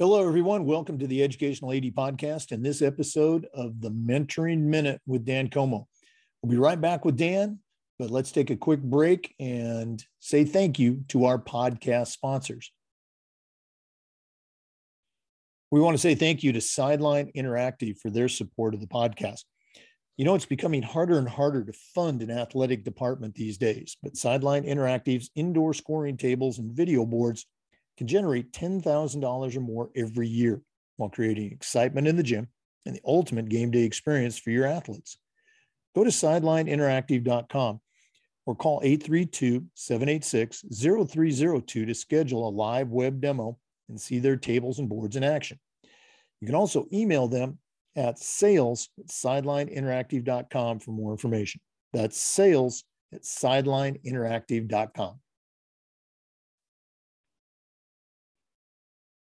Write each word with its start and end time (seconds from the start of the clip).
Hello, 0.00 0.26
everyone. 0.26 0.64
Welcome 0.64 0.98
to 1.00 1.06
the 1.06 1.22
Educational 1.22 1.72
AD 1.74 1.82
Podcast 1.94 2.52
and 2.52 2.64
this 2.64 2.80
episode 2.80 3.46
of 3.52 3.82
the 3.82 3.90
Mentoring 3.90 4.60
Minute 4.60 4.98
with 5.06 5.26
Dan 5.26 5.50
Comeau. 5.50 5.84
We'll 6.40 6.50
be 6.50 6.56
right 6.56 6.80
back 6.80 7.04
with 7.04 7.18
Dan, 7.18 7.58
but 7.98 8.10
let's 8.10 8.32
take 8.32 8.48
a 8.48 8.56
quick 8.56 8.80
break 8.80 9.34
and 9.38 10.02
say 10.18 10.46
thank 10.46 10.78
you 10.78 11.04
to 11.08 11.26
our 11.26 11.36
podcast 11.36 12.12
sponsors. 12.12 12.72
We 15.70 15.80
want 15.80 15.98
to 15.98 16.00
say 16.00 16.14
thank 16.14 16.42
you 16.42 16.52
to 16.52 16.62
Sideline 16.62 17.30
Interactive 17.36 17.98
for 17.98 18.08
their 18.08 18.30
support 18.30 18.72
of 18.72 18.80
the 18.80 18.86
podcast. 18.86 19.44
You 20.16 20.24
know, 20.24 20.34
it's 20.34 20.46
becoming 20.46 20.80
harder 20.80 21.18
and 21.18 21.28
harder 21.28 21.62
to 21.62 21.74
fund 21.94 22.22
an 22.22 22.30
athletic 22.30 22.84
department 22.84 23.34
these 23.34 23.58
days, 23.58 23.98
but 24.02 24.16
Sideline 24.16 24.64
Interactive's 24.64 25.30
indoor 25.34 25.74
scoring 25.74 26.16
tables 26.16 26.58
and 26.58 26.72
video 26.72 27.04
boards 27.04 27.44
can 28.00 28.06
generate 28.06 28.50
$10,000 28.52 29.56
or 29.56 29.60
more 29.60 29.90
every 29.94 30.26
year 30.26 30.62
while 30.96 31.10
creating 31.10 31.52
excitement 31.52 32.08
in 32.08 32.16
the 32.16 32.22
gym 32.22 32.48
and 32.86 32.96
the 32.96 33.00
ultimate 33.04 33.50
game 33.50 33.70
day 33.70 33.82
experience 33.82 34.38
for 34.38 34.48
your 34.48 34.64
athletes. 34.64 35.18
Go 35.94 36.02
to 36.04 36.08
sidelineinteractive.com 36.08 37.78
or 38.46 38.56
call 38.56 38.80
832 38.82 39.66
786 39.74 40.64
0302 40.72 41.84
to 41.84 41.94
schedule 41.94 42.48
a 42.48 42.50
live 42.50 42.88
web 42.88 43.20
demo 43.20 43.58
and 43.90 44.00
see 44.00 44.18
their 44.18 44.36
tables 44.38 44.78
and 44.78 44.88
boards 44.88 45.16
in 45.16 45.22
action. 45.22 45.60
You 46.40 46.46
can 46.46 46.54
also 46.54 46.86
email 46.94 47.28
them 47.28 47.58
at 47.96 48.18
sales 48.18 48.88
at 48.98 49.08
sidelineinteractive.com 49.08 50.78
for 50.78 50.92
more 50.92 51.12
information. 51.12 51.60
That's 51.92 52.18
sales 52.18 52.82
at 53.12 53.24
sidelineinteractive.com. 53.24 55.20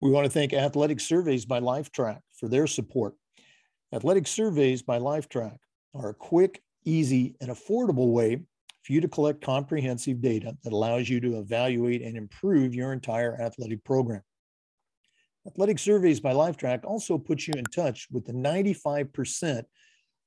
We 0.00 0.10
want 0.10 0.27
to 0.27 0.30
thank 0.30 0.52
Athletic 0.52 1.00
Surveys 1.00 1.44
by 1.44 1.58
Lifetrack 1.58 2.20
for 2.38 2.48
their 2.48 2.68
support. 2.68 3.14
Athletic 3.92 4.28
Surveys 4.28 4.80
by 4.80 5.00
Lifetrack 5.00 5.56
are 5.92 6.10
a 6.10 6.14
quick, 6.14 6.62
easy, 6.84 7.34
and 7.41 7.50
affordable 7.50 8.12
way 8.12 8.36
for 8.84 8.92
you 8.92 9.00
to 9.00 9.08
collect 9.08 9.41
comprehensive 9.41 10.20
data 10.20 10.56
that 10.62 10.72
allows 10.72 11.08
you 11.08 11.19
to 11.20 11.38
evaluate 11.38 12.02
and 12.02 12.16
improve 12.16 12.76
your 12.76 12.92
entire 12.92 13.41
athletic 13.41 13.82
program. 13.82 14.22
Athletic 15.48 15.80
Surveys 15.80 16.20
by 16.20 16.32
Lifetrack 16.32 16.84
also 16.84 17.19
puts 17.19 17.48
you 17.48 17.54
in 17.56 17.64
touch 17.64 18.06
with 18.12 18.24
the 18.24 18.32
95% 18.32 19.64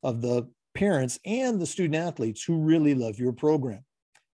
of 0.03 0.21
the 0.21 0.49
parents 0.75 1.17
and 1.23 1.61
the 1.61 1.65
student 1.65 1.95
athletes 1.95 2.43
who 2.43 2.57
really 2.57 2.93
love 2.93 3.19
your 3.19 3.31
program. 3.31 3.85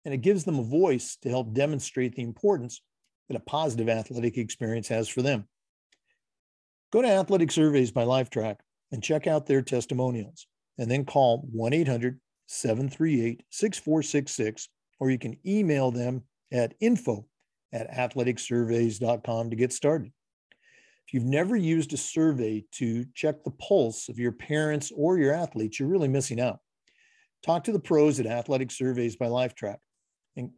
And 0.07 0.15
it 0.15 0.23
gives 0.23 0.45
them 0.45 0.59
a 0.59 0.65
voice 0.65 1.19
to 1.23 1.29
help 1.29 1.53
demonstrate 1.53 2.15
the 2.15 2.23
importance 2.23 2.81
that 3.29 3.37
a 3.37 3.41
positive 3.41 3.89
athletic 3.89 4.39
experience 4.39 4.89
has 4.89 5.09
for 5.09 5.23
them. 5.23 5.47
Go 6.93 7.03
to 7.03 7.09
Athletic 7.09 7.51
Surveys 7.51 7.91
by 7.91 8.05
Lifetrack 8.05 8.57
and 8.93 9.03
check 9.03 9.27
out 9.27 9.47
their 9.47 9.63
testimonials, 9.63 10.47
and 10.79 10.91
then 10.91 11.05
call 11.05 11.47
1 11.53 11.73
800 11.73 12.21
738 12.47 13.43
6466, 13.51 14.69
or 15.01 15.11
you 15.11 15.19
can 15.19 15.37
email 15.45 15.91
them 15.91 16.23
at 16.53 16.75
info 16.81 17.27
at 17.73 17.91
athleticsurveys.com 17.91 19.51
to 19.51 19.57
get 19.57 19.73
started. 19.73 20.13
If 21.07 21.15
you've 21.15 21.25
never 21.25 21.57
used 21.57 21.93
a 21.93 21.97
survey 21.97 22.65
to 22.73 23.05
check 23.15 23.45
the 23.45 23.53
pulse 23.53 24.09
of 24.09 24.19
your 24.19 24.33
parents 24.33 24.93
or 24.95 25.19
your 25.19 25.33
athletes, 25.33 25.79
you're 25.79 25.89
really 25.89 26.09
missing 26.09 26.41
out. 26.41 26.59
Talk 27.45 27.65
to 27.65 27.73
the 27.73 27.79
pros 27.79 28.19
at 28.19 28.27
Athletic 28.27 28.71
Surveys 28.71 29.17
by 29.17 29.27
Lifetrack 29.27 29.77
and 30.37 30.51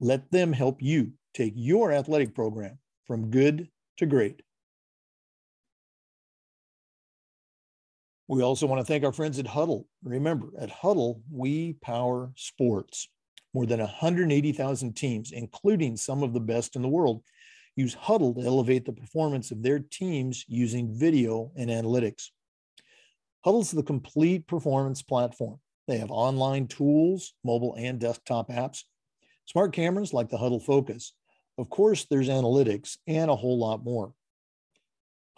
let 0.00 0.30
them 0.30 0.52
help 0.52 0.82
you 0.82 1.12
take 1.34 1.52
your 1.56 1.92
athletic 1.92 2.34
program 2.34 2.78
from 3.06 3.30
good 3.30 3.68
to 3.98 4.06
great. 4.06 4.42
We 8.28 8.42
also 8.42 8.66
want 8.66 8.80
to 8.80 8.84
thank 8.84 9.04
our 9.04 9.12
friends 9.12 9.38
at 9.38 9.46
Hudl. 9.46 9.84
Remember, 10.02 10.48
at 10.58 10.70
Hudl, 10.70 11.20
we 11.30 11.74
power 11.82 12.32
sports. 12.36 13.08
More 13.52 13.66
than 13.66 13.80
180,000 13.80 14.96
teams, 14.96 15.32
including 15.32 15.96
some 15.96 16.22
of 16.22 16.32
the 16.32 16.40
best 16.40 16.74
in 16.74 16.80
the 16.80 16.88
world, 16.88 17.22
use 17.76 17.94
Hudl 17.94 18.34
to 18.36 18.46
elevate 18.46 18.86
the 18.86 18.92
performance 18.92 19.50
of 19.50 19.62
their 19.62 19.80
teams 19.80 20.44
using 20.48 20.94
video 20.94 21.52
and 21.56 21.68
analytics. 21.68 22.28
Hudl's 23.44 23.70
the 23.70 23.82
complete 23.82 24.46
performance 24.46 25.02
platform. 25.02 25.58
They 25.88 25.98
have 25.98 26.10
online 26.10 26.68
tools, 26.68 27.34
mobile 27.44 27.74
and 27.76 27.98
desktop 27.98 28.48
apps, 28.48 28.84
smart 29.46 29.72
cameras 29.72 30.14
like 30.14 30.30
the 30.30 30.38
Hudl 30.38 30.62
Focus, 30.62 31.12
of 31.58 31.68
course, 31.68 32.06
there's 32.08 32.28
analytics 32.28 32.96
and 33.06 33.30
a 33.30 33.36
whole 33.36 33.58
lot 33.58 33.84
more. 33.84 34.12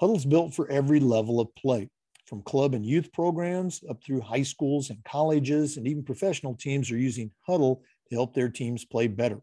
Hudl's 0.00 0.24
built 0.24 0.54
for 0.54 0.70
every 0.70 1.00
level 1.00 1.40
of 1.40 1.54
play, 1.54 1.88
from 2.26 2.42
club 2.42 2.74
and 2.74 2.84
youth 2.84 3.12
programs 3.12 3.82
up 3.88 4.02
through 4.02 4.20
high 4.20 4.42
schools 4.42 4.90
and 4.90 5.04
colleges, 5.04 5.76
and 5.76 5.86
even 5.86 6.02
professional 6.02 6.54
teams 6.54 6.90
are 6.90 6.98
using 6.98 7.30
Hudl 7.48 7.80
to 8.08 8.14
help 8.14 8.34
their 8.34 8.48
teams 8.48 8.84
play 8.84 9.06
better. 9.06 9.40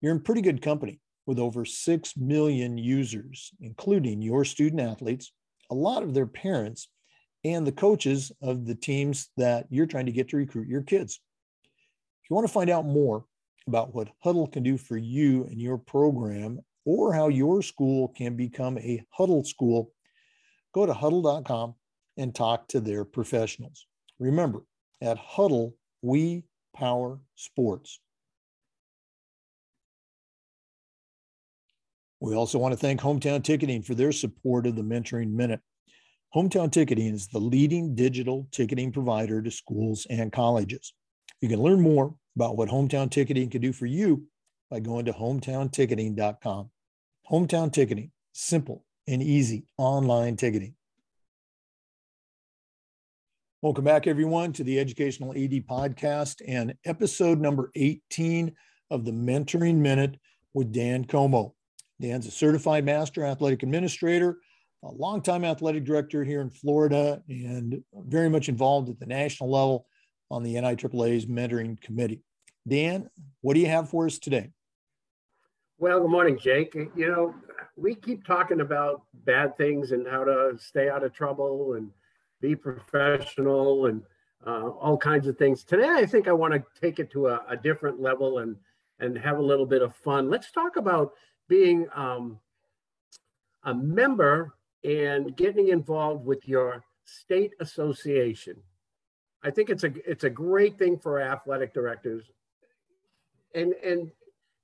You're 0.00 0.12
in 0.12 0.20
pretty 0.20 0.42
good 0.42 0.62
company 0.62 1.00
with 1.26 1.38
over 1.38 1.64
6 1.64 2.16
million 2.16 2.76
users, 2.76 3.52
including 3.60 4.22
your 4.22 4.44
student 4.44 4.80
athletes, 4.80 5.32
a 5.70 5.74
lot 5.74 6.02
of 6.02 6.14
their 6.14 6.26
parents, 6.26 6.88
and 7.44 7.66
the 7.66 7.72
coaches 7.72 8.32
of 8.40 8.66
the 8.66 8.74
teams 8.74 9.28
that 9.36 9.66
you're 9.70 9.86
trying 9.86 10.06
to 10.06 10.12
get 10.12 10.28
to 10.28 10.36
recruit 10.36 10.68
your 10.68 10.82
kids. 10.82 11.20
If 12.22 12.30
you 12.30 12.36
want 12.36 12.46
to 12.46 12.52
find 12.52 12.70
out 12.70 12.84
more, 12.84 13.24
about 13.66 13.94
what 13.94 14.08
Hudl 14.24 14.50
can 14.50 14.62
do 14.62 14.76
for 14.76 14.96
you 14.96 15.44
and 15.44 15.60
your 15.60 15.78
program 15.78 16.60
or 16.84 17.12
how 17.12 17.28
your 17.28 17.62
school 17.62 18.08
can 18.08 18.36
become 18.36 18.78
a 18.78 19.04
Hudl 19.18 19.46
school, 19.46 19.92
go 20.74 20.86
to 20.86 20.92
hudl.com 20.92 21.74
and 22.16 22.34
talk 22.34 22.68
to 22.68 22.80
their 22.80 23.04
professionals. 23.04 23.86
Remember, 24.18 24.64
at 25.00 25.18
Hudl, 25.18 25.72
we 26.02 26.44
power 26.74 27.20
sports. 27.36 28.00
We 32.20 32.34
also 32.34 32.58
want 32.58 32.72
to 32.72 32.78
thank 32.78 33.00
Hometown 33.00 33.42
Ticketing 33.42 33.82
for 33.82 33.94
their 33.94 34.12
support 34.12 34.66
of 34.66 34.76
the 34.76 34.82
Mentoring 34.82 35.32
Minute. 35.32 35.60
Hometown 36.34 36.70
Ticketing 36.70 37.12
is 37.14 37.26
the 37.26 37.40
leading 37.40 37.94
digital 37.94 38.46
ticketing 38.52 38.92
provider 38.92 39.42
to 39.42 39.50
schools 39.50 40.06
and 40.08 40.32
colleges. 40.32 40.94
You 41.42 41.48
can 41.48 41.60
learn 41.60 41.80
more 41.80 42.14
about 42.36 42.56
what 42.56 42.68
hometown 42.68 43.10
ticketing 43.10 43.50
can 43.50 43.60
do 43.60 43.72
for 43.72 43.84
you 43.84 44.28
by 44.70 44.78
going 44.78 45.06
to 45.06 45.12
hometownticketing.com. 45.12 46.70
Hometown 47.28 47.72
ticketing, 47.72 48.12
simple 48.32 48.84
and 49.08 49.20
easy 49.20 49.66
online 49.76 50.36
ticketing. 50.36 50.76
Welcome 53.60 53.82
back, 53.82 54.06
everyone, 54.06 54.52
to 54.52 54.62
the 54.62 54.78
Educational 54.78 55.32
AD 55.32 55.66
podcast 55.66 56.42
and 56.46 56.74
episode 56.84 57.40
number 57.40 57.72
18 57.74 58.54
of 58.92 59.04
the 59.04 59.12
Mentoring 59.12 59.78
Minute 59.78 60.20
with 60.54 60.72
Dan 60.72 61.04
Comeau. 61.04 61.54
Dan's 62.00 62.28
a 62.28 62.30
certified 62.30 62.84
master 62.84 63.24
athletic 63.24 63.64
administrator, 63.64 64.36
a 64.84 64.92
longtime 64.92 65.44
athletic 65.44 65.82
director 65.82 66.22
here 66.22 66.40
in 66.40 66.50
Florida, 66.50 67.20
and 67.28 67.82
very 67.92 68.30
much 68.30 68.48
involved 68.48 68.88
at 68.90 69.00
the 69.00 69.06
national 69.06 69.50
level 69.50 69.88
on 70.32 70.42
the 70.42 70.54
NIAAA's 70.54 71.26
mentoring 71.26 71.78
committee. 71.80 72.22
Dan, 72.66 73.10
what 73.42 73.54
do 73.54 73.60
you 73.60 73.66
have 73.66 73.90
for 73.90 74.06
us 74.06 74.18
today? 74.18 74.50
Well, 75.78 76.00
good 76.00 76.10
morning, 76.10 76.38
Jake. 76.38 76.74
You 76.74 77.08
know, 77.08 77.34
we 77.76 77.94
keep 77.94 78.24
talking 78.24 78.60
about 78.60 79.02
bad 79.12 79.56
things 79.58 79.92
and 79.92 80.08
how 80.08 80.24
to 80.24 80.56
stay 80.58 80.88
out 80.88 81.04
of 81.04 81.12
trouble 81.12 81.74
and 81.74 81.90
be 82.40 82.56
professional 82.56 83.86
and 83.86 84.02
uh, 84.46 84.70
all 84.70 84.96
kinds 84.96 85.26
of 85.26 85.36
things. 85.36 85.64
Today, 85.64 85.90
I 85.90 86.06
think 86.06 86.28
I 86.28 86.32
want 86.32 86.54
to 86.54 86.64
take 86.80 86.98
it 86.98 87.10
to 87.10 87.28
a, 87.28 87.44
a, 87.48 87.56
different 87.56 88.00
level 88.00 88.38
and 88.38 88.56
and 88.98 89.16
have 89.18 89.38
a 89.38 89.42
little 89.42 89.66
bit 89.66 89.82
of 89.82 89.94
fun. 89.94 90.30
Let's 90.30 90.50
talk 90.50 90.76
about 90.76 91.12
being 91.48 91.86
um, 91.94 92.38
a 93.64 93.74
member 93.74 94.54
and 94.84 95.36
getting 95.36 95.68
involved 95.68 96.24
with 96.24 96.48
your 96.48 96.84
state 97.04 97.52
association. 97.60 98.56
I 99.44 99.50
think 99.50 99.70
it's 99.70 99.84
a 99.84 99.92
it's 100.08 100.24
a 100.24 100.30
great 100.30 100.78
thing 100.78 100.98
for 100.98 101.20
athletic 101.20 101.74
directors, 101.74 102.24
and 103.54 103.74
and 103.84 104.10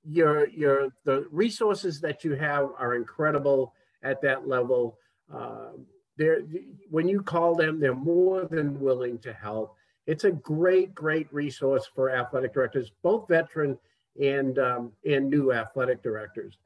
your 0.03 0.47
your 0.49 0.89
the 1.03 1.27
resources 1.31 1.99
that 2.01 2.23
you 2.23 2.35
have 2.35 2.69
are 2.77 2.95
incredible 2.95 3.73
at 4.03 4.21
that 4.21 4.47
level. 4.47 4.97
Uh, 5.33 5.71
they're 6.17 6.41
when 6.89 7.07
you 7.07 7.21
call 7.21 7.55
them, 7.55 7.79
they're 7.79 7.95
more 7.95 8.45
than 8.45 8.79
willing 8.79 9.19
to 9.19 9.33
help. 9.33 9.75
It's 10.07 10.23
a 10.23 10.31
great 10.31 10.95
great 10.95 11.31
resource 11.33 11.89
for 11.93 12.09
athletic 12.09 12.53
directors, 12.53 12.91
both 13.01 13.27
veteran 13.27 13.77
and 14.21 14.57
um, 14.59 14.91
and 15.05 15.29
new 15.29 15.51
athletic 15.51 16.01
directors. 16.01 16.57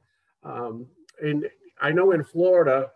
Um, 0.44 0.86
and 1.22 1.48
I 1.80 1.90
know 1.90 2.12
in 2.12 2.22
Florida, 2.22 2.90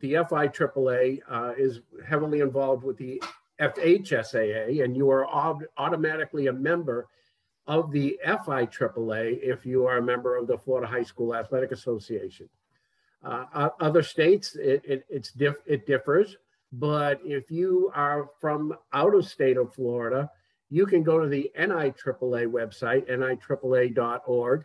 the 0.00 0.14
FIAAA 0.14 1.20
uh, 1.28 1.52
is 1.56 1.80
heavily 2.06 2.40
involved 2.40 2.84
with 2.84 2.96
the 2.96 3.22
FHSAA, 3.60 4.82
and 4.82 4.96
you 4.96 5.10
are 5.10 5.26
automatically 5.76 6.46
a 6.46 6.52
member 6.52 7.08
of 7.66 7.92
the 7.92 8.18
FIAAA 8.26 9.38
if 9.42 9.66
you 9.66 9.86
are 9.86 9.98
a 9.98 10.02
member 10.02 10.36
of 10.36 10.46
the 10.46 10.58
Florida 10.58 10.86
High 10.86 11.02
School 11.02 11.34
Athletic 11.34 11.72
Association. 11.72 12.48
Uh, 13.22 13.68
other 13.80 14.02
states, 14.02 14.56
it, 14.56 14.82
it, 14.84 15.04
it's 15.08 15.30
diff, 15.32 15.56
it 15.66 15.86
differs. 15.86 16.36
But 16.72 17.20
if 17.24 17.50
you 17.50 17.90
are 17.94 18.30
from 18.40 18.74
out 18.92 19.14
of 19.14 19.26
state 19.26 19.56
of 19.56 19.74
Florida, 19.74 20.30
you 20.70 20.86
can 20.86 21.02
go 21.02 21.18
to 21.18 21.28
the 21.28 21.50
NIAAA 21.58 22.46
website, 22.46 23.10
niaaa.org, 23.10 24.64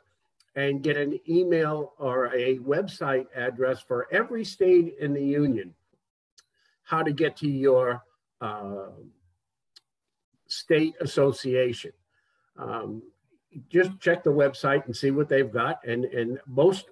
and 0.56 0.84
get 0.84 0.98
an 0.98 1.20
email 1.28 1.94
or 1.98 2.28
a 2.28 2.60
website 2.60 3.26
address 3.36 3.82
for 3.82 4.08
every 4.12 4.46
state 4.46 4.96
in 5.00 5.14
the 5.14 5.24
union, 5.24 5.74
how 6.84 7.04
to 7.04 7.12
get 7.12 7.36
to 7.38 7.50
your 7.50 8.04
uh, 8.42 8.88
state 10.48 10.96
association. 11.02 11.92
Um, 12.58 13.02
just 13.70 14.00
check 14.00 14.24
the 14.24 14.32
website 14.32 14.86
and 14.86 14.96
see 14.96 15.12
what 15.12 15.30
they've 15.30 15.52
got. 15.52 15.80
And, 15.88 16.06
and 16.06 16.40
most, 16.48 16.86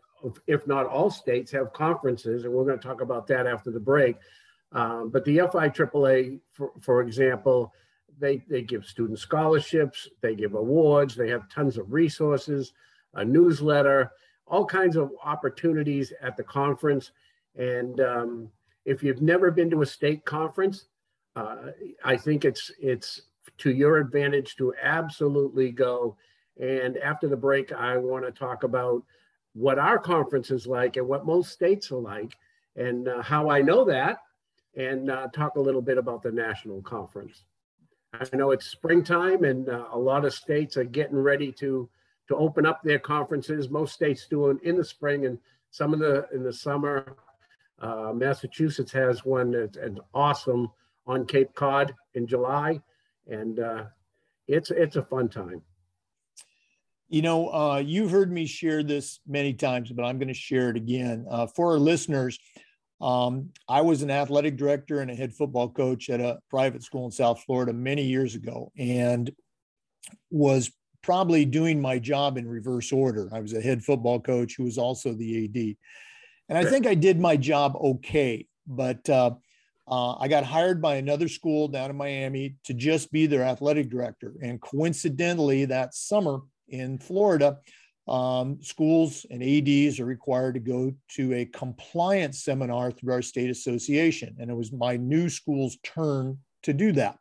if 0.48 0.66
not 0.68 0.86
all 0.86 1.10
states 1.10 1.52
have 1.52 1.74
conferences, 1.74 2.46
and 2.46 2.54
we're 2.54 2.66
going 2.66 2.80
to 2.80 2.88
talk 2.88 3.02
about 3.02 3.28
that 3.28 3.48
after 3.48 3.72
the 3.72 3.80
break. 3.80 4.16
Um, 4.72 5.10
but 5.10 5.26
the 5.26 5.38
FIAAA, 5.38 6.40
for, 6.52 6.72
for 6.82 7.02
example, 7.02 7.74
they, 8.20 8.44
they 8.50 8.62
give 8.62 8.86
student 8.86 9.20
scholarships, 9.20 10.08
they 10.22 10.36
give 10.36 10.56
awards, 10.56 11.16
they 11.16 11.30
have 11.30 11.50
tons 11.50 11.78
of 11.78 11.92
resources, 11.92 12.74
a 13.14 13.26
newsletter, 13.26 14.12
all 14.48 14.66
kinds 14.66 14.96
of 14.96 15.12
opportunities 15.24 16.14
at 16.22 16.38
the 16.38 16.44
conference. 16.44 17.12
And 17.56 18.00
um, 18.00 18.50
if 18.86 19.04
you've 19.04 19.22
never 19.22 19.52
been 19.52 19.70
to 19.72 19.82
a 19.82 19.86
state 19.86 20.26
conference, 20.26 20.86
uh, 21.36 21.56
I 22.04 22.18
think 22.18 22.46
it's 22.46 22.72
it's 22.80 23.22
to 23.60 23.72
your 23.72 23.98
advantage 23.98 24.56
to 24.58 24.74
absolutely 24.82 25.72
go. 25.72 26.16
And 26.60 26.98
after 26.98 27.28
the 27.28 27.38
break, 27.38 27.72
I 27.72 27.98
want 27.98 28.26
to 28.26 28.32
talk 28.32 28.64
about 28.64 29.04
what 29.54 29.80
our 29.80 30.00
conference 30.00 30.52
is 30.52 30.68
like 30.68 30.98
and 30.98 31.08
what 31.08 31.26
most 31.26 31.52
states 31.52 31.92
are 31.92 31.98
like, 31.98 32.36
and 32.76 33.08
uh, 33.08 33.22
how 33.22 33.50
I 33.50 33.62
know 33.62 33.84
that, 33.86 34.20
and 34.76 35.10
uh, 35.10 35.28
talk 35.34 35.56
a 35.56 35.62
little 35.62 35.82
bit 35.82 35.98
about 35.98 36.22
the 36.24 36.32
national 36.32 36.82
conference. 36.82 37.44
I 38.14 38.36
know 38.36 38.52
it's 38.52 38.68
springtime, 38.68 39.44
and 39.44 39.70
uh, 39.70 39.86
a 39.92 39.98
lot 39.98 40.26
of 40.26 40.34
states 40.34 40.78
are 40.78 40.84
getting 40.84 41.18
ready 41.18 41.52
to 41.54 41.90
to 42.28 42.36
open 42.38 42.66
up 42.66 42.82
their 42.84 43.00
conferences. 43.00 43.70
Most 43.70 43.94
states 43.94 44.28
do 44.30 44.50
it 44.50 44.58
in 44.64 44.78
the 44.78 44.86
spring, 44.86 45.26
and 45.26 45.40
some 45.72 45.94
of 45.94 46.00
the 46.00 46.28
in 46.34 46.44
the 46.44 46.54
summer. 46.54 47.16
Uh, 47.80 48.14
Massachusetts 48.14 48.94
has 48.94 49.26
one 49.26 49.52
that's 49.52 49.76
an 49.78 50.00
awesome 50.14 50.72
on 51.06 51.26
Cape 51.26 51.54
Cod 51.54 51.94
in 52.14 52.28
July, 52.28 52.80
and 53.28 53.60
uh, 53.60 53.84
it's 54.48 54.72
it's 54.72 54.96
a 54.96 55.04
fun 55.04 55.30
time. 55.30 55.62
You 57.10 57.22
know, 57.22 57.50
uh, 57.50 57.78
you've 57.78 58.12
heard 58.12 58.32
me 58.32 58.46
share 58.46 58.82
this 58.82 59.20
many 59.28 59.54
times, 59.54 59.92
but 59.92 60.04
I'm 60.04 60.18
going 60.18 60.30
to 60.30 60.34
share 60.34 60.70
it 60.70 60.78
again 60.78 61.26
uh, 61.30 61.48
for 61.48 61.74
our 61.74 61.80
listeners. 61.80 62.40
Um, 63.02 63.50
I 63.68 63.82
was 63.82 64.02
an 64.02 64.10
athletic 64.10 64.56
director 64.56 65.02
and 65.02 65.12
a 65.12 65.16
head 65.16 65.34
football 65.34 65.70
coach 65.70 66.10
at 66.10 66.22
a 66.22 66.40
private 66.50 66.84
school 66.84 67.06
in 67.06 67.12
South 67.12 67.44
Florida 67.44 67.74
many 67.74 68.04
years 68.04 68.36
ago, 68.36 68.72
and 68.78 69.30
was 70.32 70.72
probably 71.02 71.44
doing 71.44 71.82
my 71.82 72.00
job 72.00 72.38
in 72.38 72.48
reverse 72.48 72.92
order. 72.92 73.30
I 73.34 73.42
was 73.42 73.54
a 73.54 73.62
head 73.62 73.84
football 73.84 74.20
coach 74.20 74.56
who 74.58 74.64
was 74.64 74.78
also 74.78 75.14
the 75.14 75.46
AD, 75.46 75.76
and 76.50 76.58
I 76.58 76.70
think 76.70 76.88
I 76.88 76.96
did 76.96 77.20
my 77.20 77.36
job 77.36 77.76
okay, 77.76 78.48
but 78.66 79.08
uh, 79.10 79.32
uh, 79.88 80.16
I 80.18 80.28
got 80.28 80.46
hired 80.46 80.82
by 80.82 80.96
another 80.96 81.28
school 81.28 81.68
down 81.68 81.90
in 81.90 81.98
Miami 81.98 82.56
to 82.66 82.74
just 82.74 83.12
be 83.12 83.26
their 83.26 83.44
athletic 83.44 83.90
director. 83.90 84.34
And 84.42 84.62
coincidentally, 84.62 85.66
that 85.66 85.94
summer 85.94 86.40
in 86.70 86.98
Florida, 86.98 87.58
um, 88.08 88.62
schools 88.62 89.26
and 89.30 89.44
ADs 89.44 90.00
are 90.00 90.06
required 90.06 90.56
to 90.56 90.60
go 90.60 90.94
to 91.16 91.34
a 91.34 91.46
compliance 91.46 92.44
seminar 92.44 92.92
through 92.92 93.14
our 93.14 93.22
state 93.22 93.50
association. 93.50 94.36
And 94.40 94.50
it 94.50 94.56
was 94.56 94.72
my 94.72 94.98
new 94.98 95.30
school's 95.30 95.78
turn 95.84 96.38
to 96.64 96.74
do 96.74 96.92
that. 96.94 97.18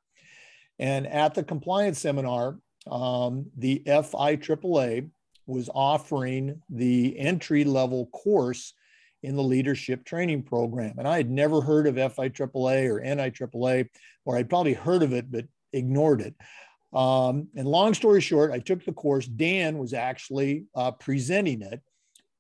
And 0.79 1.07
at 1.07 1.35
the 1.35 1.45
compliance 1.45 1.99
seminar, 1.99 2.59
um, 2.91 3.47
the 3.57 3.83
FIAAA 3.87 5.09
was 5.47 5.69
offering 5.75 6.61
the 6.69 7.19
entry 7.19 7.65
level 7.65 8.07
course 8.07 8.75
in 9.23 9.37
the 9.37 9.43
leadership 9.43 10.05
training 10.05 10.43
program. 10.43 10.99
And 10.99 11.07
I 11.07 11.17
had 11.17 11.31
never 11.31 11.61
heard 11.61 11.87
of 11.87 11.95
FIAAA 11.95 12.89
or 12.89 13.01
NIAAA, 13.01 13.89
or 14.25 14.37
I'd 14.37 14.51
probably 14.51 14.75
heard 14.75 15.03
of 15.03 15.13
it, 15.13 15.31
but 15.31 15.47
ignored 15.73 16.21
it. 16.21 16.35
Um, 16.93 17.49
and 17.57 17.67
long 17.67 17.95
story 17.95 18.21
short, 18.21 18.53
I 18.53 18.59
took 18.59 18.85
the 18.85 18.93
course. 18.93 19.27
Dan 19.27 19.79
was 19.79 19.95
actually 19.95 20.65
uh, 20.75 20.91
presenting 20.91 21.63
it, 21.63 21.81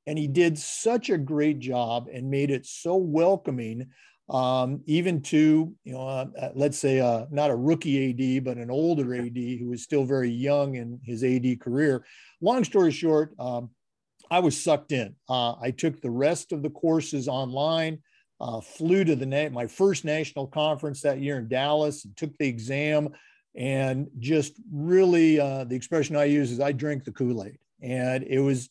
and 0.06 0.19
he 0.19 0.29
did 0.29 0.58
such 0.58 1.08
a 1.08 1.19
great 1.19 1.58
job 1.58 2.08
and 2.12 2.31
made 2.31 2.50
it 2.50 2.67
so 2.67 2.96
welcoming, 2.96 3.87
um, 4.29 4.82
even 4.87 5.23
to 5.23 5.75
you 5.84 5.93
know, 5.93 6.06
uh, 6.06 6.26
uh 6.38 6.50
let's 6.55 6.79
say 6.79 7.00
uh, 7.00 7.25
not 7.31 7.50
a 7.50 7.56
rookie 7.56 8.11
AD, 8.11 8.44
but 8.44 8.58
an 8.58 8.70
older 8.70 9.14
AD 9.14 9.37
who 9.37 9.69
was 9.69 9.82
still 9.82 10.05
very 10.05 10.31
young 10.31 10.75
in 10.75 11.00
his 11.02 11.25
AD 11.25 11.61
career. 11.61 12.05
Long 12.43 12.64
story 12.64 12.90
short, 12.90 13.32
um, 13.38 13.70
I 14.32 14.38
was 14.38 14.58
sucked 14.58 14.93
in. 14.93 15.14
Uh, 15.29 15.56
I 15.61 15.73
took 15.73 16.00
the 16.00 16.11
rest 16.11 16.52
of 16.52 16.62
the 16.62 16.70
courses 16.70 17.29
online, 17.29 17.99
uh, 18.40 18.62
flew 18.62 19.05
to 19.05 19.14
the 19.14 19.26
na- 19.26 19.50
my 19.50 19.67
first 19.67 20.06
national 20.06 20.46
conference 20.46 21.02
that 21.02 21.20
year 21.20 21.37
in 21.37 21.49
Dallas, 21.49 22.06
and 22.06 22.17
took 22.17 22.38
the 22.38 22.49
exam, 22.49 23.11
and 23.55 24.08
just 24.19 24.55
really 24.73 25.38
uh, 25.38 25.64
the 25.64 25.76
expression 25.76 26.17
I 26.17 26.25
use 26.25 26.50
is 26.50 26.61
I 26.61 26.73
drank 26.73 27.05
the 27.05 27.12
Kool 27.12 27.44
Aid, 27.44 27.58
and 27.82 28.25
it 28.25 28.38
was 28.38 28.70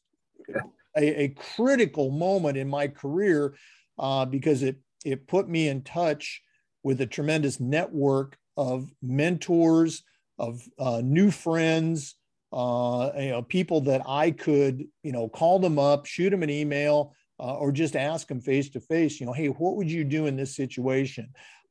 a, 0.98 1.26
a, 1.26 1.28
critical 1.56 2.10
moment 2.10 2.58
in 2.58 2.68
my 2.68 2.88
career 2.88 3.56
uh, 4.00 4.26
because 4.26 4.64
it 4.64 4.78
it 5.06 5.28
put 5.28 5.48
me 5.48 5.68
in 5.68 5.84
touch 5.84 6.42
with 6.82 7.02
a 7.02 7.06
tremendous 7.06 7.60
network 7.60 8.36
of 8.58 8.90
mentors, 9.04 10.02
of 10.40 10.60
uh, 10.80 11.04
new 11.06 11.30
friends 11.30 12.16
uh, 12.54 13.12
you 13.18 13.30
know, 13.30 13.42
people 13.42 13.82
that 13.82 14.02
I 14.08 14.32
could, 14.32 14.86
you 15.04 15.12
know, 15.12 15.30
call 15.30 15.60
them 15.60 15.80
up, 15.80 16.06
shoot 16.06 16.30
them 16.30 16.44
an 16.44 16.50
email, 16.50 17.14
uh, 17.40 17.56
or 17.56 17.72
just 17.72 17.96
ask 17.96 18.28
them 18.28 18.42
face 18.42 18.70
to 18.70 18.80
face, 18.80 19.20
you 19.20 19.26
know, 19.26 19.34
hey, 19.34 19.48
what 19.48 19.76
would 19.76 19.90
you 19.90 20.04
do 20.04 20.28
in 20.28 20.36
this 20.36 20.56
situation? 20.56 21.30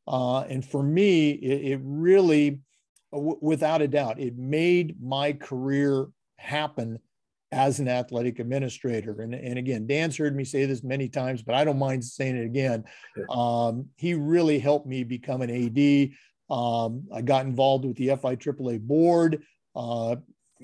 Uh, 0.09 0.41
and 0.41 0.65
for 0.65 0.83
me, 0.83 1.31
it, 1.31 1.73
it 1.73 1.81
really, 1.83 2.61
w- 3.13 3.39
without 3.41 3.83
a 3.83 3.89
doubt, 3.89 4.19
it 4.19 4.37
made 4.37 4.97
my 5.01 5.33
career 5.33 6.09
happen 6.39 6.99
as 7.53 7.81
an 7.81 7.89
athletic 7.89 8.39
administrator. 8.39 9.21
And, 9.21 9.35
and 9.35 9.59
again, 9.59 9.87
Dan's 9.87 10.17
heard 10.17 10.35
me 10.37 10.45
say 10.45 10.65
this 10.65 10.83
many 10.83 11.09
times, 11.09 11.43
but 11.43 11.55
I 11.55 11.65
don't 11.65 11.79
mind 11.79 12.05
saying 12.05 12.37
it 12.37 12.45
again. 12.45 12.85
Um, 13.29 13.87
he 13.97 14.15
really 14.15 14.59
helped 14.59 14.87
me 14.87 15.05
become 15.05 15.43
an 15.43 15.51
AD. 15.51 16.11
Um, 16.49 17.05
I 17.13 17.23
got 17.23 17.47
involved 17.47 17.85
with 17.85 17.97
the 17.97 18.09
FIAAA 18.09 18.81
board. 18.81 19.43
Uh, 19.75 20.17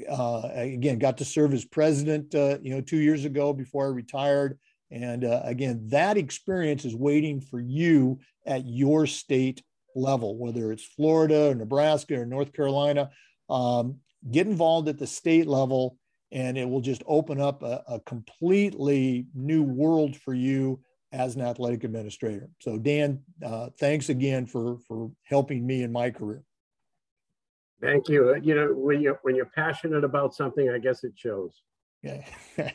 uh, 0.08 0.48
again, 0.52 0.98
got 0.98 1.18
to 1.18 1.24
serve 1.24 1.54
as 1.54 1.64
president, 1.64 2.34
uh, 2.34 2.58
you 2.62 2.74
know, 2.74 2.80
two 2.80 2.98
years 2.98 3.24
ago 3.24 3.52
before 3.52 3.86
I 3.86 3.90
retired. 3.90 4.58
And 4.90 5.24
uh, 5.24 5.40
again, 5.44 5.88
that 5.88 6.16
experience 6.16 6.84
is 6.84 6.94
waiting 6.94 7.40
for 7.40 7.60
you 7.60 8.18
at 8.46 8.66
your 8.66 9.06
state 9.06 9.62
level, 9.94 10.36
whether 10.36 10.70
it's 10.70 10.84
Florida 10.84 11.50
or 11.50 11.54
Nebraska 11.54 12.20
or 12.20 12.26
North 12.26 12.52
Carolina. 12.52 13.10
Um, 13.48 13.96
get 14.30 14.46
involved 14.46 14.88
at 14.88 14.98
the 14.98 15.06
state 15.06 15.46
level, 15.46 15.98
and 16.30 16.58
it 16.58 16.68
will 16.68 16.80
just 16.80 17.02
open 17.06 17.40
up 17.40 17.62
a, 17.62 17.82
a 17.88 18.00
completely 18.00 19.26
new 19.34 19.62
world 19.62 20.16
for 20.16 20.34
you 20.34 20.80
as 21.12 21.34
an 21.34 21.42
athletic 21.42 21.84
administrator. 21.84 22.48
So, 22.60 22.78
Dan, 22.78 23.22
uh, 23.44 23.70
thanks 23.78 24.08
again 24.08 24.46
for 24.46 24.78
for 24.86 25.10
helping 25.24 25.66
me 25.66 25.82
in 25.82 25.92
my 25.92 26.10
career. 26.10 26.42
Thank 27.80 28.08
you. 28.08 28.36
You 28.42 28.54
know, 28.54 28.72
when 28.74 29.00
you 29.00 29.18
when 29.22 29.34
you're 29.36 29.50
passionate 29.54 30.04
about 30.04 30.34
something, 30.34 30.70
I 30.70 30.78
guess 30.78 31.04
it 31.04 31.12
shows. 31.14 31.62
Okay. 32.04 32.26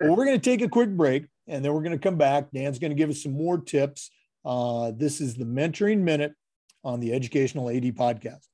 well, 0.00 0.16
we're 0.16 0.24
going 0.24 0.40
to 0.40 0.50
take 0.50 0.62
a 0.62 0.68
quick 0.68 0.90
break, 0.90 1.26
and 1.46 1.64
then 1.64 1.72
we're 1.72 1.82
going 1.82 1.92
to 1.92 1.98
come 1.98 2.16
back. 2.16 2.50
Dan's 2.52 2.78
going 2.78 2.90
to 2.90 2.96
give 2.96 3.10
us 3.10 3.22
some 3.22 3.32
more 3.32 3.58
tips. 3.58 4.10
Uh, 4.44 4.92
this 4.96 5.20
is 5.20 5.34
the 5.34 5.44
Mentoring 5.44 5.98
Minute 5.98 6.34
on 6.82 7.00
the 7.00 7.12
Educational 7.12 7.70
AD 7.70 7.84
Podcast. 7.94 8.46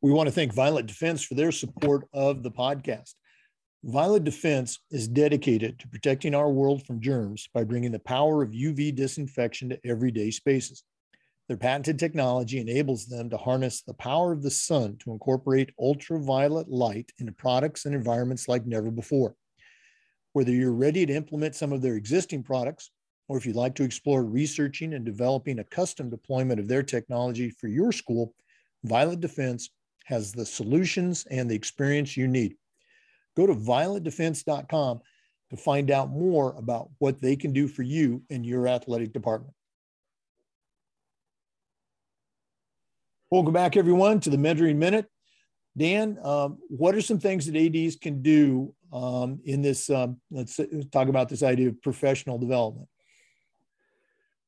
We 0.00 0.12
want 0.12 0.28
to 0.28 0.32
thank 0.32 0.54
Violet 0.54 0.86
Defense 0.86 1.24
for 1.24 1.34
their 1.34 1.50
support 1.50 2.06
of 2.12 2.44
the 2.44 2.52
podcast. 2.52 3.14
Violet 3.84 4.24
Defense 4.24 4.78
is 4.90 5.08
dedicated 5.08 5.78
to 5.78 5.88
protecting 5.88 6.34
our 6.34 6.50
world 6.50 6.86
from 6.86 7.00
germs 7.00 7.48
by 7.52 7.64
bringing 7.64 7.92
the 7.92 7.98
power 7.98 8.42
of 8.42 8.50
UV 8.50 8.94
disinfection 8.94 9.70
to 9.70 9.78
everyday 9.84 10.30
spaces. 10.30 10.84
Their 11.48 11.56
patented 11.56 11.98
technology 11.98 12.60
enables 12.60 13.06
them 13.06 13.30
to 13.30 13.38
harness 13.38 13.80
the 13.80 13.94
power 13.94 14.32
of 14.32 14.42
the 14.42 14.50
sun 14.50 14.98
to 14.98 15.12
incorporate 15.12 15.72
ultraviolet 15.80 16.68
light 16.68 17.10
into 17.18 17.32
products 17.32 17.86
and 17.86 17.94
environments 17.94 18.48
like 18.48 18.66
never 18.66 18.90
before. 18.90 19.34
Whether 20.34 20.52
you're 20.52 20.74
ready 20.74 21.06
to 21.06 21.14
implement 21.14 21.54
some 21.54 21.72
of 21.72 21.80
their 21.80 21.96
existing 21.96 22.42
products, 22.42 22.90
or 23.28 23.38
if 23.38 23.46
you'd 23.46 23.56
like 23.56 23.74
to 23.76 23.82
explore 23.82 24.24
researching 24.24 24.92
and 24.92 25.06
developing 25.06 25.58
a 25.58 25.64
custom 25.64 26.10
deployment 26.10 26.60
of 26.60 26.68
their 26.68 26.82
technology 26.82 27.48
for 27.48 27.68
your 27.68 27.92
school, 27.92 28.34
Violet 28.84 29.20
Defense 29.20 29.70
has 30.04 30.32
the 30.32 30.44
solutions 30.44 31.26
and 31.30 31.50
the 31.50 31.54
experience 31.54 32.14
you 32.14 32.28
need. 32.28 32.56
Go 33.36 33.46
to 33.46 33.54
violetdefense.com 33.54 35.00
to 35.50 35.56
find 35.56 35.90
out 35.90 36.10
more 36.10 36.54
about 36.58 36.90
what 36.98 37.22
they 37.22 37.36
can 37.36 37.54
do 37.54 37.68
for 37.68 37.82
you 37.82 38.22
in 38.28 38.44
your 38.44 38.68
athletic 38.68 39.14
department. 39.14 39.54
Welcome 43.30 43.52
back, 43.52 43.76
everyone, 43.76 44.20
to 44.20 44.30
the 44.30 44.38
Mentoring 44.38 44.76
Minute. 44.76 45.04
Dan, 45.76 46.18
um, 46.24 46.56
what 46.68 46.94
are 46.94 47.02
some 47.02 47.20
things 47.20 47.44
that 47.44 47.56
ADs 47.56 47.96
can 47.96 48.22
do 48.22 48.74
um, 48.90 49.40
in 49.44 49.60
this? 49.60 49.90
Um, 49.90 50.18
let's 50.30 50.58
talk 50.90 51.08
about 51.08 51.28
this 51.28 51.42
idea 51.42 51.68
of 51.68 51.82
professional 51.82 52.38
development. 52.38 52.88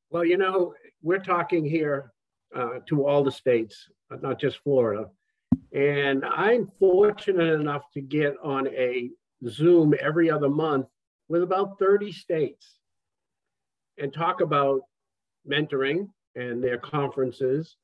Well, 0.09 0.25
you 0.25 0.35
know, 0.35 0.73
we're 1.03 1.19
talking 1.19 1.63
here 1.63 2.11
uh, 2.55 2.79
to 2.87 3.05
all 3.05 3.23
the 3.23 3.31
states, 3.31 3.87
not 4.19 4.39
just 4.39 4.57
Florida. 4.63 5.11
And 5.71 6.25
I'm 6.25 6.65
fortunate 6.79 7.53
enough 7.53 7.83
to 7.93 8.01
get 8.01 8.33
on 8.43 8.67
a 8.69 9.11
Zoom 9.47 9.93
every 9.99 10.31
other 10.31 10.49
month 10.49 10.87
with 11.29 11.43
about 11.43 11.77
30 11.77 12.11
states 12.13 12.79
and 13.99 14.11
talk 14.11 14.41
about 14.41 14.81
mentoring 15.47 16.07
and 16.35 16.63
their 16.63 16.79
conferences. 16.79 17.77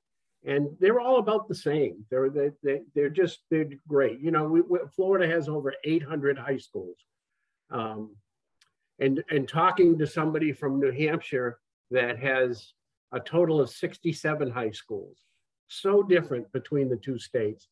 And 0.48 0.70
they're 0.80 1.00
all 1.00 1.20
about 1.20 1.48
the 1.48 1.56
same. 1.56 2.06
They're, 2.10 2.30
they, 2.30 2.51
they, 2.63 2.82
they're 2.96 3.10
just, 3.10 3.39
they're 3.51 3.68
great. 3.88 4.20
You 4.20 4.32
know, 4.32 4.46
we, 4.46 4.62
we, 4.62 4.80
Florida 4.96 5.27
has 5.27 5.50
over 5.50 5.74
800 5.84 6.38
high 6.38 6.58
schools. 6.58 6.98
Um, 7.70 8.16
and, 9.00 9.24
and 9.30 9.48
talking 9.48 9.98
to 10.00 10.08
somebody 10.08 10.54
from 10.54 10.80
New 10.80 10.92
Hampshire 10.92 11.60
that 11.92 12.18
has 12.18 12.74
a 13.12 13.20
total 13.20 13.62
of 13.62 13.70
67 13.70 14.50
high 14.50 14.72
schools. 14.72 15.18
So 15.68 16.01
different 16.01 16.51
between 16.54 16.89
the 16.89 16.96
two 16.96 17.20
states, 17.20 17.68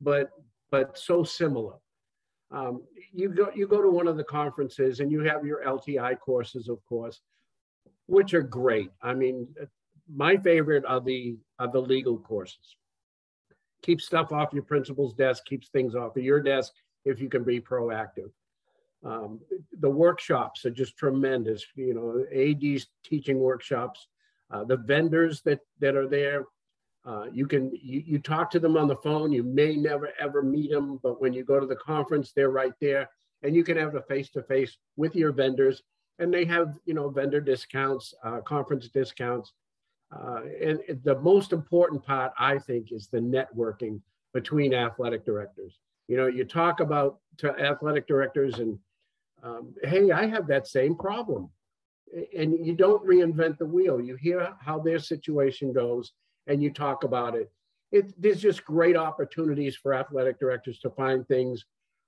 but 0.00 0.30
but 0.70 0.98
so 0.98 1.22
similar. 1.22 1.74
Um, 2.50 2.82
you 3.12 3.28
go 3.28 3.50
you 3.54 3.66
go 3.66 3.80
to 3.80 3.90
one 3.90 4.08
of 4.08 4.16
the 4.16 4.24
conferences 4.24 5.00
and 5.00 5.10
you 5.10 5.20
have 5.20 5.44
your 5.44 5.64
LTI 5.64 6.18
courses, 6.18 6.68
of 6.68 6.84
course, 6.84 7.20
which 8.06 8.34
are 8.34 8.42
great. 8.42 8.90
I 9.00 9.14
mean, 9.14 9.46
my 10.12 10.36
favorite 10.36 10.84
are 10.86 11.00
the 11.00 11.36
are 11.58 11.70
the 11.70 11.80
legal 11.80 12.18
courses. 12.18 12.76
Keep 13.82 14.00
stuff 14.00 14.32
off 14.32 14.52
your 14.52 14.62
principal's 14.62 15.14
desk, 15.14 15.44
keeps 15.44 15.68
things 15.68 15.94
off 15.94 16.16
of 16.16 16.22
your 16.22 16.40
desk 16.40 16.72
if 17.04 17.20
you 17.20 17.28
can 17.28 17.44
be 17.44 17.60
proactive. 17.60 18.30
Um, 19.04 19.40
the 19.78 19.90
workshops 19.90 20.64
are 20.64 20.70
just 20.70 20.96
tremendous. 20.96 21.64
You 21.74 21.94
know, 21.94 22.24
AD's 22.34 22.88
teaching 23.04 23.38
workshops, 23.38 24.08
uh, 24.50 24.64
the 24.64 24.78
vendors 24.78 25.42
that 25.42 25.60
that 25.80 25.94
are 25.94 26.08
there. 26.08 26.44
Uh, 27.04 27.26
you 27.32 27.46
can 27.46 27.70
you, 27.72 28.02
you 28.04 28.18
talk 28.18 28.50
to 28.50 28.58
them 28.58 28.76
on 28.76 28.88
the 28.88 28.96
phone. 28.96 29.30
You 29.30 29.44
may 29.44 29.76
never 29.76 30.10
ever 30.18 30.42
meet 30.42 30.70
them, 30.70 30.98
but 31.02 31.20
when 31.20 31.32
you 31.32 31.44
go 31.44 31.60
to 31.60 31.66
the 31.66 31.76
conference, 31.76 32.32
they're 32.32 32.50
right 32.50 32.72
there, 32.80 33.08
and 33.42 33.54
you 33.54 33.62
can 33.62 33.76
have 33.76 33.94
a 33.94 34.02
face 34.02 34.28
to 34.30 34.42
face 34.42 34.76
with 34.96 35.14
your 35.14 35.30
vendors, 35.30 35.82
and 36.18 36.34
they 36.34 36.44
have 36.44 36.76
you 36.84 36.94
know 36.94 37.08
vendor 37.08 37.40
discounts, 37.40 38.12
uh, 38.24 38.40
conference 38.40 38.88
discounts. 38.88 39.52
Uh, 40.12 40.40
and 40.62 40.80
the 41.02 41.18
most 41.20 41.52
important 41.52 42.04
part, 42.04 42.32
I 42.38 42.58
think, 42.58 42.92
is 42.92 43.08
the 43.08 43.18
networking 43.18 44.00
between 44.32 44.74
athletic 44.74 45.24
directors. 45.24 45.78
You 46.08 46.16
know, 46.16 46.26
you 46.26 46.44
talk 46.44 46.80
about 46.80 47.18
to 47.38 47.50
athletic 47.58 48.06
directors 48.06 48.58
and 48.58 48.78
um, 49.42 49.74
hey, 49.82 50.10
I 50.10 50.26
have 50.26 50.46
that 50.48 50.66
same 50.66 50.96
problem. 50.96 51.50
And 52.36 52.64
you 52.64 52.74
don't 52.74 53.04
reinvent 53.04 53.58
the 53.58 53.66
wheel. 53.66 54.00
You 54.00 54.16
hear 54.16 54.54
how 54.60 54.78
their 54.78 54.98
situation 54.98 55.72
goes 55.72 56.12
and 56.46 56.62
you 56.62 56.70
talk 56.70 57.04
about 57.04 57.34
it. 57.34 57.50
it 57.92 58.12
there's 58.20 58.40
just 58.40 58.64
great 58.64 58.96
opportunities 58.96 59.76
for 59.76 59.92
athletic 59.92 60.38
directors 60.38 60.78
to 60.80 60.90
find 60.90 61.26
things 61.26 61.64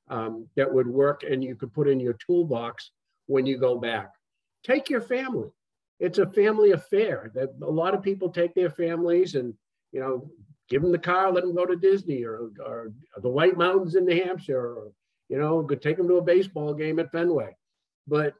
um, 0.08 0.46
that 0.56 0.72
would 0.72 0.86
work 0.86 1.22
and 1.28 1.42
you 1.42 1.56
could 1.56 1.72
put 1.74 1.88
in 1.88 2.00
your 2.00 2.14
toolbox 2.14 2.92
when 3.26 3.44
you 3.44 3.58
go 3.58 3.76
back. 3.76 4.12
Take 4.64 4.88
your 4.88 5.00
family. 5.00 5.48
It's 6.00 6.18
a 6.18 6.26
family 6.26 6.72
affair 6.72 7.30
that 7.34 7.50
a 7.62 7.70
lot 7.70 7.94
of 7.94 8.02
people 8.02 8.28
take 8.28 8.54
their 8.54 8.70
families 8.70 9.34
and, 9.34 9.54
you 9.92 10.00
know, 10.00 10.30
give 10.68 10.82
them 10.82 10.92
the 10.92 10.98
car, 10.98 11.32
let 11.32 11.42
them 11.42 11.54
go 11.54 11.66
to 11.66 11.76
Disney 11.76 12.24
or, 12.24 12.50
or 12.64 12.92
the 13.20 13.28
White 13.28 13.56
Mountains 13.56 13.94
in 13.96 14.04
New 14.04 14.22
Hampshire 14.22 14.60
or 14.60 14.92
you 15.28 15.38
know, 15.38 15.62
could 15.62 15.82
take 15.82 15.96
them 15.96 16.08
to 16.08 16.16
a 16.16 16.22
baseball 16.22 16.74
game 16.74 16.98
at 16.98 17.12
Fenway. 17.12 17.54
But 18.06 18.34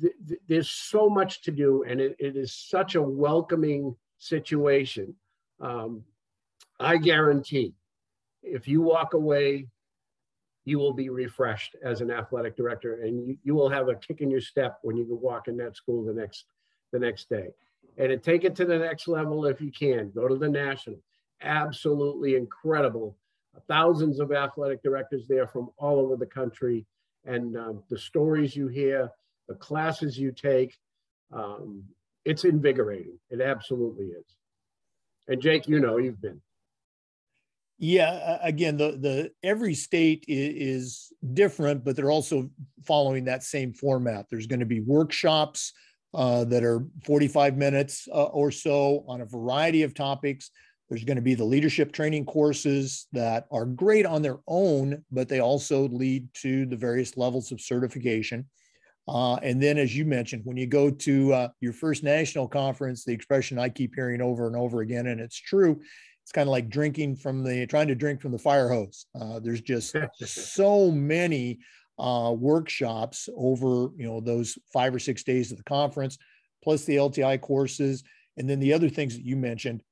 th- 0.00 0.14
th- 0.26 0.40
there's 0.48 0.70
so 0.70 1.08
much 1.08 1.42
to 1.42 1.52
do, 1.52 1.84
and 1.84 2.00
it, 2.00 2.16
it 2.18 2.36
is 2.36 2.52
such 2.52 2.94
a 2.94 3.02
welcoming 3.02 3.94
situation. 4.18 5.14
Um, 5.60 6.02
I 6.80 6.96
guarantee 6.96 7.74
if 8.42 8.66
you 8.66 8.82
walk 8.82 9.14
away, 9.14 9.68
you 10.64 10.78
will 10.78 10.92
be 10.92 11.10
refreshed 11.10 11.76
as 11.82 12.00
an 12.00 12.10
athletic 12.10 12.56
director, 12.56 13.02
and 13.02 13.26
you, 13.26 13.36
you 13.42 13.54
will 13.54 13.68
have 13.68 13.88
a 13.88 13.94
kick 13.94 14.20
in 14.20 14.30
your 14.30 14.40
step 14.40 14.78
when 14.82 14.96
you 14.96 15.06
walk 15.10 15.48
in 15.48 15.56
that 15.58 15.76
school 15.76 16.04
the 16.04 16.12
next 16.12 16.46
the 16.92 16.98
next 16.98 17.28
day. 17.28 17.48
And 17.96 18.22
take 18.22 18.44
it 18.44 18.56
to 18.56 18.64
the 18.64 18.78
next 18.78 19.06
level 19.06 19.46
if 19.46 19.60
you 19.60 19.70
can. 19.70 20.10
Go 20.10 20.26
to 20.26 20.36
the 20.36 20.48
national. 20.48 20.98
Absolutely 21.42 22.34
incredible 22.34 23.16
thousands 23.68 24.20
of 24.20 24.32
athletic 24.32 24.82
directors 24.82 25.26
there 25.28 25.46
from 25.46 25.70
all 25.78 25.98
over 26.00 26.16
the 26.16 26.26
country. 26.26 26.86
And 27.24 27.56
um, 27.56 27.82
the 27.88 27.98
stories 27.98 28.56
you 28.56 28.68
hear, 28.68 29.10
the 29.48 29.54
classes 29.54 30.18
you 30.18 30.32
take, 30.32 30.76
um, 31.32 31.82
it's 32.24 32.44
invigorating. 32.44 33.18
It 33.30 33.40
absolutely 33.40 34.06
is. 34.06 34.24
And 35.28 35.40
Jake, 35.40 35.68
you 35.68 35.80
know, 35.80 35.96
you've 35.96 36.20
been. 36.20 36.40
Yeah, 37.86 38.38
again, 38.40 38.78
the 38.78 38.92
the 38.92 39.30
every 39.42 39.74
state 39.74 40.24
is, 40.26 41.12
different, 41.34 41.84
but 41.84 41.96
they're 41.96 42.10
also 42.10 42.48
following 42.86 43.24
that 43.24 43.42
same 43.42 43.74
format. 43.74 44.24
There's 44.30 44.46
going 44.46 44.60
to 44.60 44.66
be 44.66 44.80
workshops 44.80 45.74
uh, 46.14 46.44
that 46.44 46.64
are 46.64 46.86
45 47.04 47.58
minutes 47.58 48.08
uh, 48.10 48.24
or 48.24 48.50
so 48.50 49.04
on 49.06 49.20
a 49.20 49.26
variety 49.26 49.82
of 49.82 49.92
topics. 49.92 50.50
There's 50.88 51.04
going 51.04 51.16
to 51.16 51.22
be 51.22 51.34
the 51.34 51.44
leadership 51.44 51.92
training 51.92 52.24
courses 52.24 53.06
that 53.12 53.46
are 53.50 53.66
great 53.66 54.06
on 54.06 54.22
their 54.22 54.38
own, 54.48 55.04
but 55.12 55.28
they 55.28 55.40
also 55.40 55.86
lead 55.88 56.26
to 56.40 56.64
the 56.64 56.76
various 56.76 57.18
levels 57.18 57.52
of 57.52 57.60
certification. 57.60 58.46
Uh, 59.06 59.34
and 59.36 59.62
then, 59.62 59.76
as 59.76 59.94
you 59.94 60.06
mentioned, 60.06 60.40
when 60.44 60.56
you 60.56 60.66
go 60.66 60.90
to 60.90 61.34
uh, 61.34 61.48
your 61.60 61.74
first 61.74 62.02
national 62.02 62.48
conference, 62.48 63.04
the 63.04 63.12
expression 63.12 63.58
I 63.58 63.68
keep 63.68 63.94
hearing 63.94 64.22
over 64.22 64.46
and 64.46 64.56
over 64.56 64.80
again, 64.80 65.08
and 65.08 65.20
it's 65.20 65.38
true, 65.38 65.82
it's 66.24 66.32
kind 66.32 66.48
of 66.48 66.52
like 66.52 66.70
drinking 66.70 67.16
from 67.16 67.44
the 67.44 67.66
trying 67.66 67.88
to 67.88 67.94
drink 67.94 68.22
from 68.22 68.32
the 68.32 68.38
fire 68.38 68.70
hose. 68.70 69.04
Uh, 69.18 69.40
there's 69.40 69.60
just 69.60 69.94
so 70.24 70.90
many 70.90 71.58
uh, 71.98 72.34
workshops 72.36 73.28
over 73.36 73.90
you 73.96 74.06
know 74.06 74.20
those 74.20 74.58
five 74.72 74.94
or 74.94 74.98
six 74.98 75.22
days 75.22 75.52
of 75.52 75.58
the 75.58 75.64
conference, 75.64 76.16
plus 76.62 76.84
the 76.84 76.96
LTI 76.96 77.38
courses, 77.40 78.02
and 78.38 78.48
then 78.48 78.58
the 78.58 78.72
other 78.72 78.88
things 78.88 79.14
that 79.14 79.24
you 79.24 79.36
mentioned 79.36 79.82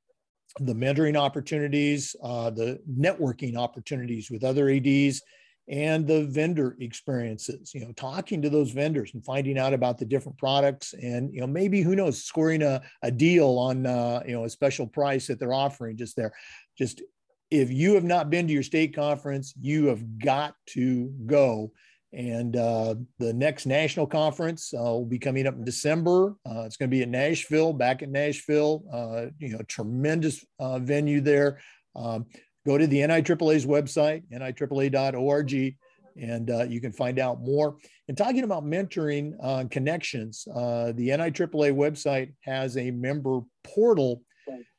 the 0.61 0.75
mentoring 0.75 1.17
opportunities, 1.17 2.15
uh, 2.23 2.51
the 2.51 2.79
networking 2.91 3.57
opportunities 3.57 4.31
with 4.31 4.45
other 4.45 4.69
ADs, 4.69 5.23
and 5.69 6.07
the 6.07 6.25
vendor 6.25 6.77
experiences. 6.81 7.73
You 7.75 7.81
know, 7.81 7.93
talking 7.93 8.43
to 8.43 8.51
those 8.51 8.71
vendors 8.71 9.13
and 9.15 9.25
finding 9.25 9.59
out 9.59 9.75
about 9.75 9.99
the 9.99 10.05
different 10.05 10.39
products, 10.39 10.95
and 10.95 11.33
you 11.33 11.41
know, 11.41 11.47
maybe 11.47 11.83
who 11.83 11.97
knows, 11.97 12.25
scoring 12.25 12.63
a, 12.63 12.83
a 13.03 13.11
deal 13.11 13.59
on 13.59 13.87
uh, 13.87 14.23
you 14.27 14.33
know 14.33 14.45
a 14.45 14.51
special 14.51 14.87
price 14.87 15.27
that 15.27 15.39
they're 15.39 15.55
offering 15.55 15.97
just 15.97 16.17
there. 16.17 16.33
Just 16.77 17.03
if 17.51 17.71
you 17.71 17.95
have 17.95 18.05
not 18.05 18.31
been 18.31 18.47
to 18.47 18.53
your 18.53 18.63
state 18.63 18.95
conference, 18.95 19.53
you 19.61 19.87
have 19.87 20.19
got 20.19 20.55
to 20.69 21.13
go 21.27 21.71
and 22.13 22.57
uh, 22.57 22.95
the 23.19 23.33
next 23.33 23.65
national 23.65 24.07
conference 24.07 24.75
uh, 24.75 24.83
will 24.83 25.07
be 25.07 25.19
coming 25.19 25.47
up 25.47 25.55
in 25.55 25.65
December. 25.65 26.35
Uh, 26.47 26.65
it's 26.65 26.77
going 26.77 26.91
to 26.91 26.95
be 26.95 27.03
in 27.03 27.11
Nashville, 27.11 27.73
back 27.73 28.03
in 28.03 28.13
Nashville. 28.13 28.85
Uh, 28.93 29.31
you 29.39 29.51
know, 29.51 29.63
tremendous 29.67 30.45
uh, 30.59 30.79
venue 30.79 31.21
there. 31.23 31.61
Um, 31.97 32.27
go 32.67 32.79
to 32.79 32.87
the 32.87 32.99
NIAAA's 32.99 33.67
website, 33.67 34.23
niaaa.org, 34.33 35.75
and 36.21 36.51
uh, 36.51 36.65
you 36.65 36.81
can 36.81 36.93
find 36.93 37.19
out 37.19 37.41
more. 37.41 37.77
And 38.09 38.17
talking 38.17 38.45
about 38.45 38.65
mentoring 38.65 39.71
connections, 39.71 40.45
the 40.45 40.95
NIAAA 40.99 41.75
website 41.75 42.35
has 42.43 42.77
a 42.77 42.91
member 42.91 43.41
portal 43.65 44.23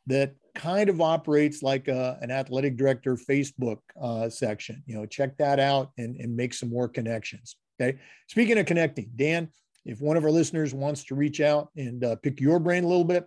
that 0.08 0.36
kind 0.56 0.90
of 0.90 1.02
operates 1.02 1.64
like 1.64 1.88
a, 1.88 2.18
an 2.22 2.32
athletic 2.32 2.78
director 2.78 3.16
Facebook 3.16 3.80
uh, 4.02 4.30
section. 4.30 4.84
You 4.86 4.96
know, 4.96 5.06
check 5.06 5.38
that 5.38 5.60
out 5.60 5.92
and, 5.98 6.16
and 6.18 6.36
make 6.36 6.54
some 6.54 6.70
more 6.70 6.88
connections. 6.88 7.56
Okay. 7.82 7.98
Speaking 8.28 8.58
of 8.58 8.66
connecting, 8.66 9.10
Dan, 9.16 9.50
if 9.86 10.00
one 10.00 10.16
of 10.16 10.24
our 10.24 10.32
listeners 10.32 10.74
wants 10.74 11.04
to 11.06 11.16
reach 11.16 11.42
out 11.42 11.70
and 11.76 12.04
uh, 12.04 12.16
pick 12.18 12.40
your 12.40 12.60
brain 12.60 12.84
a 12.84 12.88
little 12.88 13.04
bit, 13.04 13.26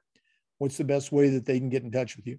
what's 0.59 0.77
the 0.77 0.85
best 0.85 1.13
way 1.13 1.31
that 1.31 1.45
they 1.45 1.59
can 1.59 1.69
get 1.69 1.83
in 1.83 1.91
touch 1.91 2.17
with 2.17 2.27
you? 2.27 2.39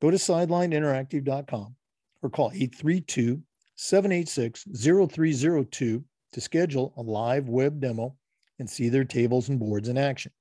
Go 0.00 0.10
to 0.10 0.16
sidelineinteractive.com 0.16 1.76
or 2.22 2.30
call 2.30 2.50
832 2.52 3.42
786 3.76 4.64
0302 4.74 6.04
to 6.32 6.40
schedule 6.40 6.92
a 6.96 7.02
live 7.02 7.48
web 7.48 7.80
demo 7.80 8.14
and 8.58 8.68
see 8.68 8.88
their 8.88 9.04
tables 9.04 9.48
and 9.48 9.58
boards 9.58 9.88
in 9.88 9.98
action. 9.98 10.32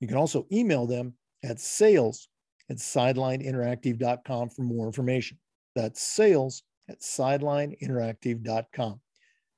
You 0.00 0.08
can 0.08 0.16
also 0.16 0.46
email 0.52 0.86
them 0.86 1.14
at 1.42 1.60
sales 1.60 2.28
at 2.70 2.76
sidelineinteractive.com 2.76 4.50
for 4.50 4.62
more 4.62 4.86
information. 4.86 5.38
That's 5.74 6.00
sales 6.00 6.62
at 6.88 7.00
sidelineinteractive.com. 7.00 9.00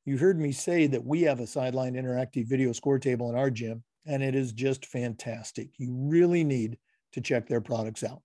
You 0.04 0.16
heard 0.16 0.40
me 0.40 0.52
say 0.52 0.86
that 0.86 1.04
we 1.04 1.22
have 1.22 1.40
a 1.40 1.46
Sideline 1.46 1.94
Interactive 1.94 2.46
video 2.46 2.72
score 2.72 2.98
table 2.98 3.28
in 3.28 3.36
our 3.36 3.50
gym, 3.50 3.84
and 4.06 4.22
it 4.22 4.34
is 4.34 4.52
just 4.52 4.86
fantastic. 4.86 5.68
You 5.76 5.92
really 5.92 6.44
need 6.44 6.78
to 7.12 7.20
check 7.20 7.46
their 7.46 7.60
products 7.60 8.02
out. 8.02 8.22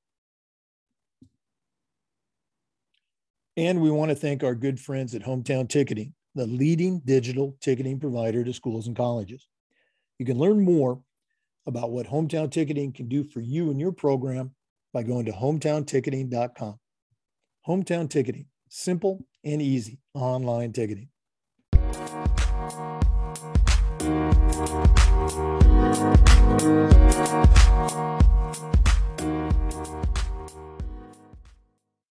And 3.56 3.82
we 3.82 3.92
want 3.92 4.10
to 4.10 4.16
thank 4.16 4.44
our 4.44 4.56
good 4.56 4.80
friends 4.80 5.14
at 5.14 5.22
Hometown 5.22 5.70
Ticketing, 5.70 6.14
the 6.34 6.48
leading 6.48 7.00
digital 7.06 7.56
ticketing 7.62 8.00
provider 8.00 8.44
to 8.44 8.54
schools 8.54 8.88
and 8.88 8.96
colleges. 8.96 9.48
You 10.18 10.26
can 10.26 10.40
learn 10.40 10.64
more 10.64 11.02
about 11.66 11.92
what 11.92 12.08
hometown 12.08 12.52
ticketing 12.52 12.92
can 12.92 13.08
do 13.08 13.24
for 13.24 13.40
you 13.40 13.70
and 13.70 13.80
your 13.80 13.92
program 13.92 14.52
by 14.92 15.04
going 15.04 15.26
to 15.26 15.32
hometownticketing.com. 15.32 16.80
Hometown 17.68 18.10
ticketing, 18.10 18.48
simple 18.70 19.26
and 19.44 19.62
easy 19.62 20.00
online 20.14 20.74
ticketing. 20.74 21.10